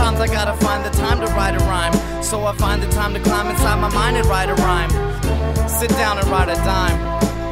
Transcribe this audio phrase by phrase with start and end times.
[0.00, 1.92] Sometimes I gotta find the time to write a rhyme.
[2.22, 4.88] So I find the time to climb inside my mind and write a rhyme.
[5.68, 6.98] Sit down and write a dime.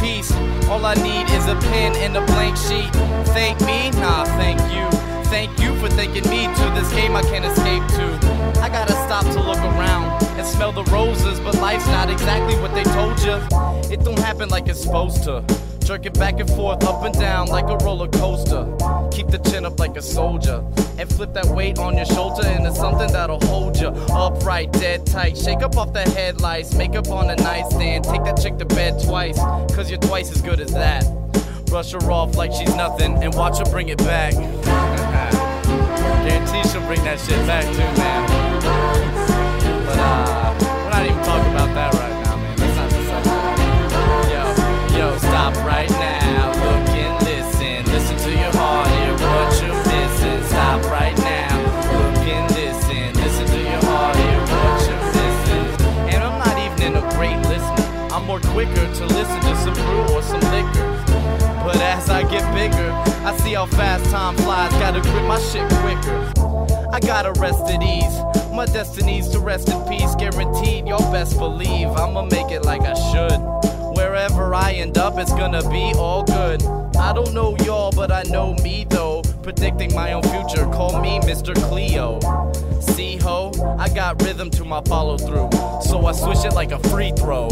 [0.00, 0.32] Peace.
[0.68, 2.90] All I need is a pen and a blank sheet.
[3.30, 3.90] Thank me?
[4.00, 4.90] Nah, thank you.
[5.30, 8.60] Thank you for thanking me to this game I can't escape to.
[8.60, 12.74] I gotta stop to look around and smell the roses, but life's not exactly what
[12.74, 13.38] they told you.
[13.88, 15.44] It don't happen like it's supposed to.
[15.84, 18.64] Jerking back and forth, up and down like a roller coaster.
[19.52, 20.64] Chin up like a soldier.
[20.96, 25.36] And flip that weight on your shoulder into something that'll hold you upright, dead tight.
[25.36, 28.04] Shake up off the headlights, make up on the nightstand.
[28.04, 29.38] Take that chick to bed twice,
[29.74, 31.04] cause you're twice as good as that.
[31.66, 34.32] Brush her off like she's nothing and watch her bring it back.
[36.26, 38.01] Guarantee she'll bring that shit back too,
[58.64, 61.04] quicker to listen to some brew or some liquor.
[61.64, 62.92] But as I get bigger,
[63.26, 64.72] I see how fast time flies.
[64.72, 66.32] Gotta grip my shit quicker.
[66.92, 68.52] I gotta rest at ease.
[68.52, 70.86] My destiny's to rest in peace, guaranteed.
[70.86, 73.38] Y'all best believe I'ma make it like I should.
[73.96, 76.62] Wherever I end up, it's gonna be all good.
[76.96, 79.22] I don't know y'all, but I know me though.
[79.42, 81.54] Predicting my own future, call me Mr.
[81.68, 82.20] Cleo.
[82.80, 85.50] See ho, I got rhythm to my follow through,
[85.82, 87.48] so I swish it like a free throw.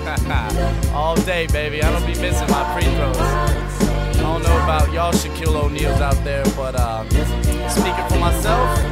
[0.94, 1.82] all day, baby.
[1.82, 3.16] I don't be missing my free throws.
[3.18, 7.04] I don't know about y'all Shaquille O'Neal's out there, but uh,
[7.68, 8.89] speaking for myself,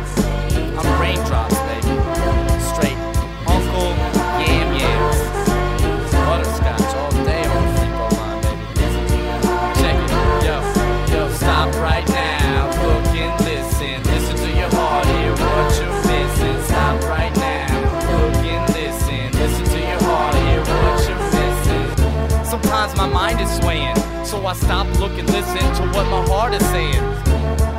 [22.99, 23.95] my mind is swaying,
[24.25, 27.05] so I stop, look, and listen to what my heart is saying.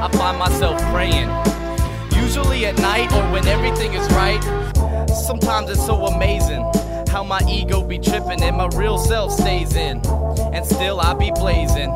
[0.02, 1.30] I find myself praying,
[2.16, 4.41] usually at night or when everything is right.
[5.09, 6.63] Sometimes it's so amazing
[7.09, 10.02] how my ego be tripping and my real self stays in,
[10.53, 11.91] and still I be blazing.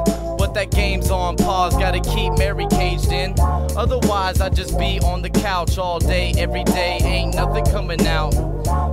[0.63, 3.35] That game's on pause, gotta keep Mary caged in.
[3.75, 8.31] Otherwise, I just be on the couch all day, every day, ain't nothing coming out.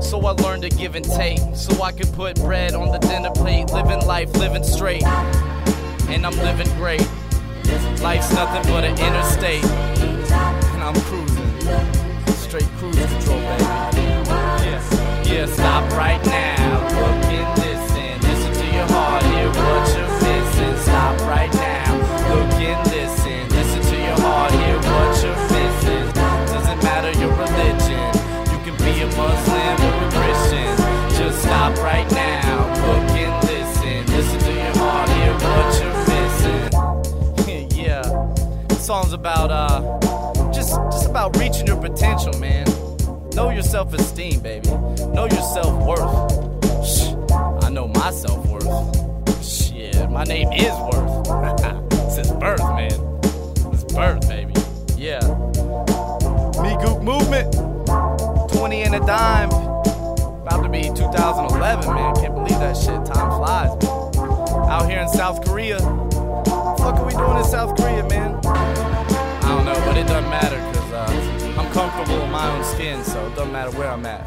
[0.03, 3.31] So I learned to give and take, so I could put bread on the dinner
[3.31, 5.05] plate, living life, living straight.
[5.05, 7.09] And I'm living great.
[8.03, 9.63] Life's nothing but an interstate.
[9.63, 11.61] And I'm cruising.
[12.35, 14.03] Straight cruise control, baby.
[14.67, 16.60] Yeah, yeah, stop right now.
[39.01, 42.67] Song's about uh just just about reaching your potential, man.
[43.35, 44.69] Know your self-esteem, baby.
[44.69, 46.87] Know your self-worth.
[46.87, 47.15] Shh,
[47.65, 49.43] I know my self-worth.
[49.43, 51.27] Shit, my name is Worth.
[52.13, 53.23] Since birth, man.
[53.63, 54.53] Since birth, baby.
[54.99, 55.21] Yeah.
[56.61, 57.55] Megook Movement.
[58.53, 59.51] 20 and a dime.
[59.51, 62.15] About to be 2011, man.
[62.17, 63.03] Can't believe that shit.
[63.07, 64.71] Time flies, man.
[64.71, 65.79] Out here in South Korea.
[73.71, 74.27] Matter where I'm at.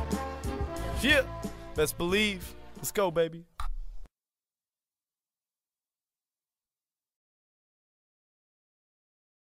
[1.01, 1.21] Yeah,
[1.75, 2.53] best believe.
[2.77, 3.45] Let's go, baby.